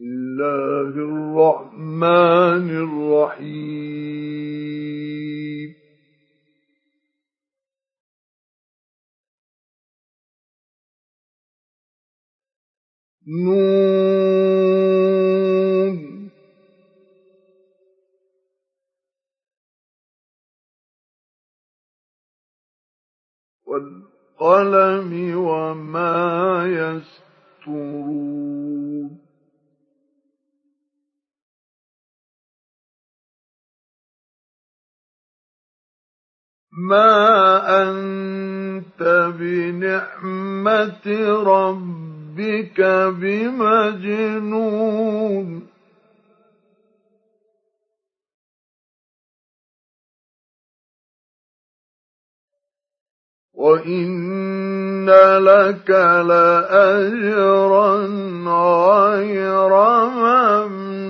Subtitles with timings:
[0.00, 4.10] الله الرحمن الرحيم
[13.26, 13.70] نون
[23.66, 28.39] والقلم وما يسطرون
[36.72, 41.06] ما أنت بنعمة
[41.42, 42.80] ربك
[43.20, 44.50] بمجنون.
[53.54, 55.90] وإن لك
[56.26, 57.96] لأجرا
[58.46, 59.72] غير
[60.08, 61.09] ممنون.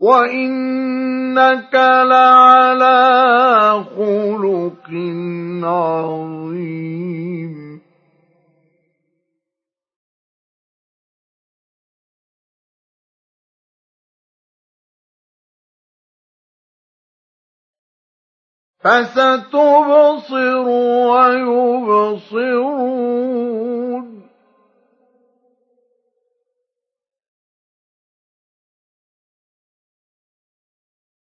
[0.00, 3.04] وإنك لعلى
[3.96, 4.88] خلق
[5.64, 6.98] عظيم
[18.88, 20.68] فستبصر
[21.08, 22.58] ويبصرون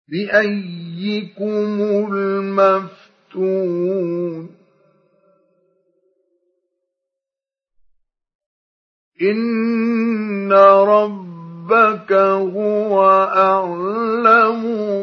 [0.08, 1.80] بأيكم
[2.12, 3.44] المفتون.
[9.22, 13.04] إن ربك هو
[13.36, 14.62] أعلم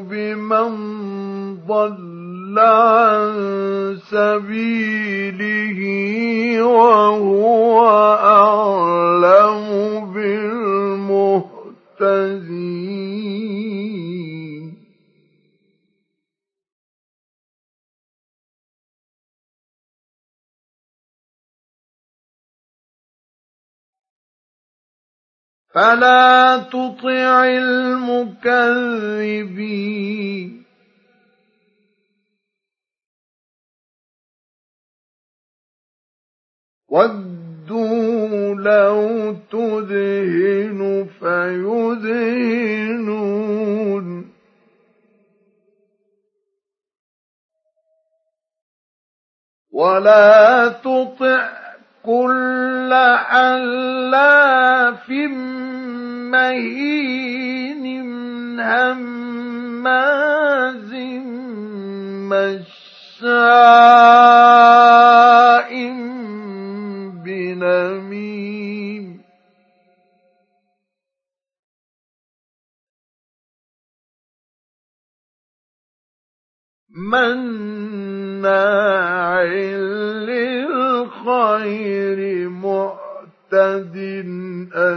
[0.09, 0.71] بمن
[1.67, 5.81] ضل عن سبيله
[6.63, 7.85] وهو
[8.19, 9.65] أعلم
[10.13, 11.41] بالمهتدين.
[25.73, 28.91] فلا تطع المكذبين
[36.89, 42.61] ودوا لو تدهن فيدهنون
[49.71, 51.70] ولا تطع
[52.05, 52.91] كل
[53.29, 55.09] حلاف
[56.31, 57.85] مهين
[58.59, 60.11] هماز
[62.31, 63.90] مشاء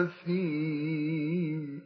[0.02, 1.82] أثيم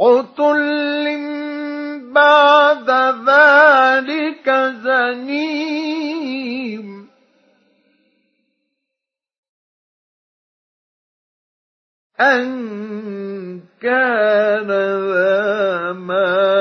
[0.00, 1.06] عتل
[2.12, 2.90] بعد
[3.28, 4.50] ذلك
[4.84, 6.22] زنيم.
[12.20, 14.70] أن كان
[15.12, 16.51] ذا مال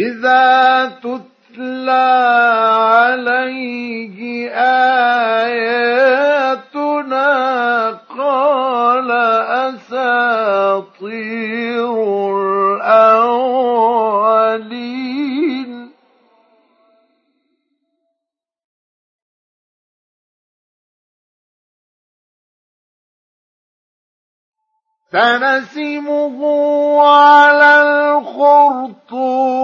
[0.00, 2.10] إذا تتلى
[2.80, 5.99] عليه آياتنا
[25.12, 26.38] سنسمه
[27.02, 27.82] على
[28.18, 29.60] الخرطوم.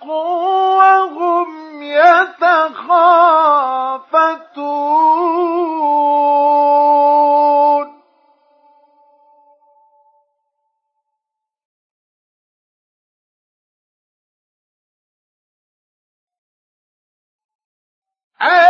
[0.77, 2.71] وهم يتخافتون.
[18.43, 18.70] ألا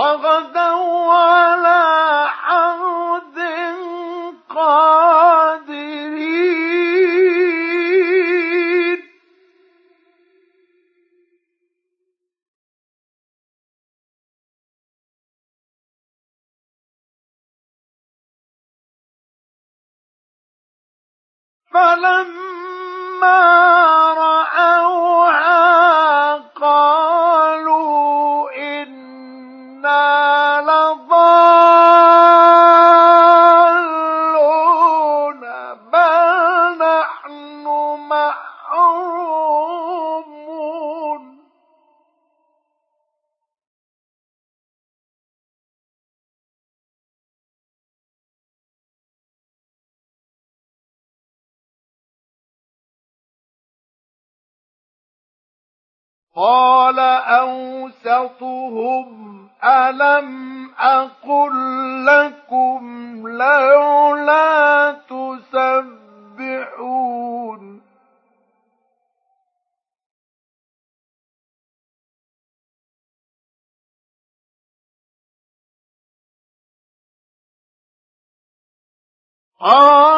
[0.00, 1.84] وغدوا على
[2.28, 3.38] حرد
[4.48, 6.20] قادرين.
[21.72, 23.40] فلما
[56.36, 56.98] قال
[57.40, 59.08] أوسطهم
[59.64, 66.20] ألم أقل لكم لولا تسبحون
[79.60, 80.09] قالوا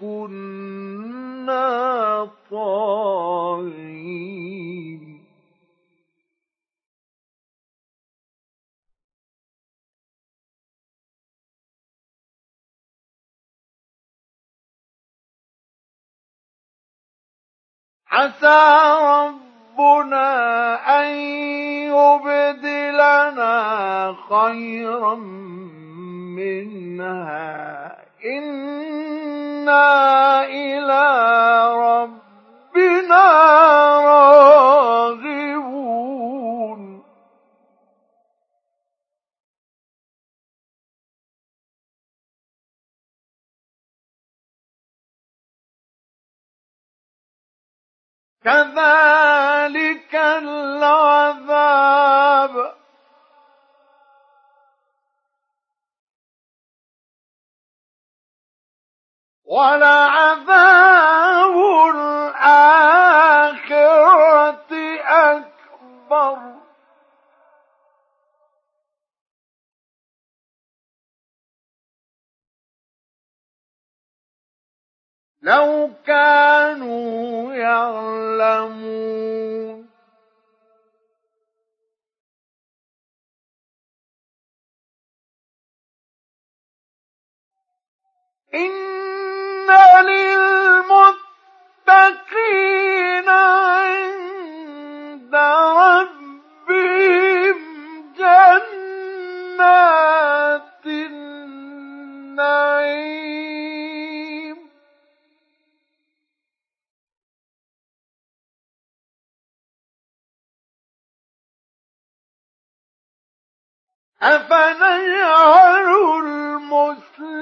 [0.00, 1.68] كنا
[2.50, 3.92] طاغين.
[18.12, 18.62] عسى
[19.02, 20.28] ربنا
[21.00, 21.06] أن
[21.88, 23.54] يبدلنا
[24.30, 25.14] خيرا
[26.36, 27.96] منها.
[28.24, 29.84] إنا
[30.44, 31.04] إلى
[31.74, 33.22] ربنا
[48.44, 51.52] كذلك العذاب.
[59.44, 61.01] ولعذاب
[75.42, 79.02] لو كانوا يعلمون.
[88.54, 89.11] إن
[114.22, 115.88] أفنجعل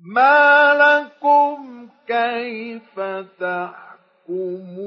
[0.00, 3.00] ما لكم كيف
[3.40, 4.82] تحكمون؟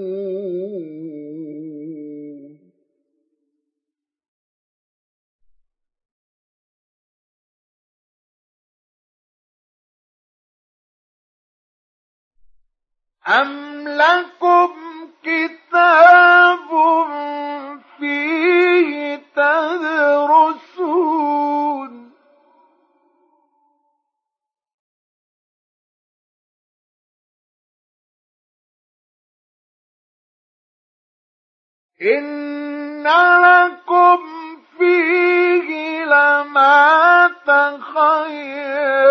[13.27, 14.75] أم لكم
[15.24, 16.70] كتاب
[18.00, 20.86] فيه تدرسون
[32.01, 33.03] إن
[33.41, 34.20] لكم
[34.77, 39.05] فيه لما تخيرون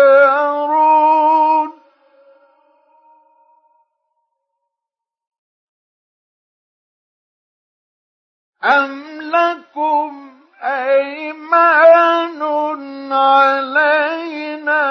[8.65, 10.29] أم لكم
[10.63, 12.41] أيمان
[13.13, 14.81] علينا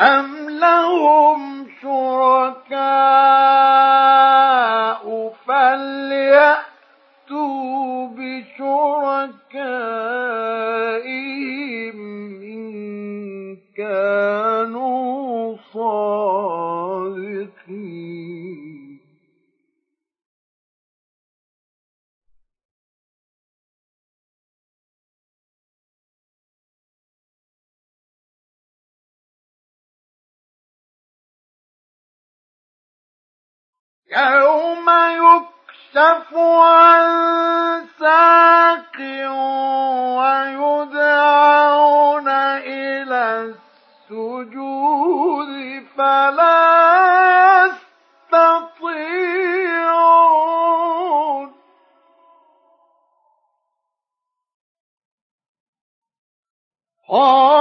[0.00, 3.73] أم لهم شركاء
[34.16, 38.98] يوم يكشف عن ساق
[40.98, 43.54] ويدعون إلى
[44.10, 45.52] السجود
[45.96, 46.64] فلا
[48.32, 49.14] يستطيعون.
[57.08, 57.53] خاشعة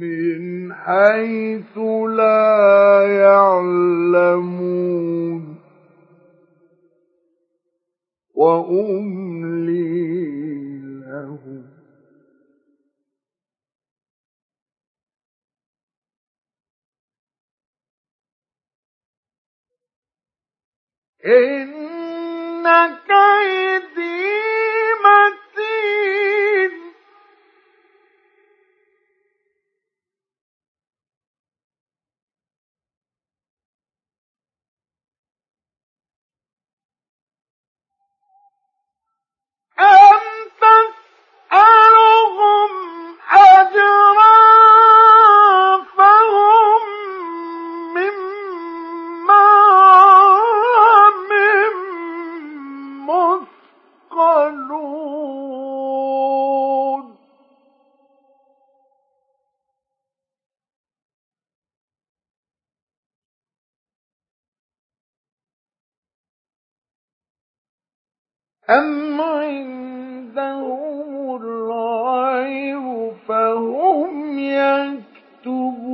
[0.00, 4.76] من حيث لا يعلمون.
[8.34, 10.45] وأملي
[21.26, 22.66] إن
[23.08, 23.75] كيدي
[68.70, 71.06] أم عندهم
[71.36, 75.86] الغيب فهم يكتبون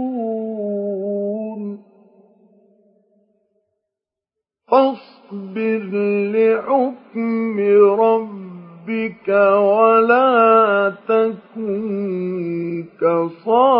[4.71, 5.91] فاصبر
[6.33, 7.61] لحكم
[8.01, 13.72] ربك ولا تكن كصاحب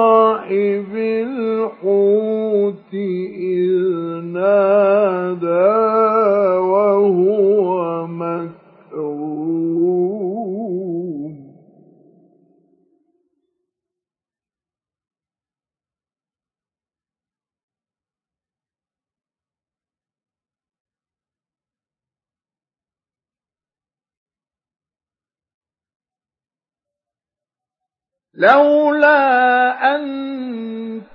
[28.43, 30.03] لولا أن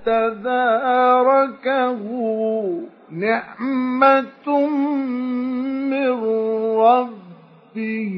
[0.06, 2.00] تداركه
[3.10, 4.66] نعمة
[5.90, 6.10] من
[6.78, 8.14] ربه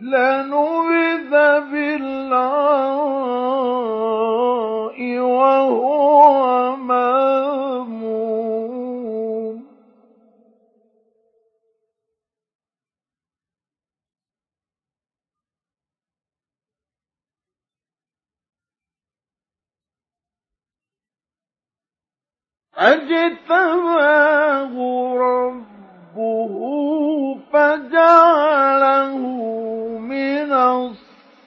[0.00, 0.91] لنبذ
[22.82, 24.74] فاجتباه
[25.14, 26.54] ربه
[27.52, 29.18] فجعله
[29.98, 30.52] من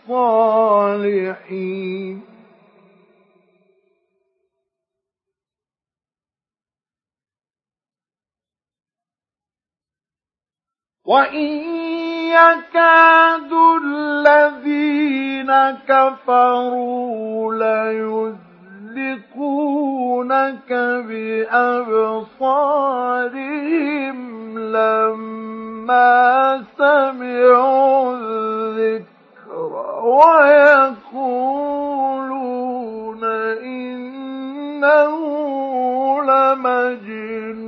[0.08, 2.22] الصالحين.
[11.06, 11.52] وإن
[12.32, 13.52] يكاد
[13.84, 15.52] الذين
[15.88, 17.54] كفروا
[18.96, 20.72] ليزلقونك
[21.08, 22.58] بأبصارهم
[24.60, 29.06] لما سمعوا الذكر
[30.04, 30.84] ويقولون
[33.64, 35.16] إنه
[36.24, 37.65] لمجنون.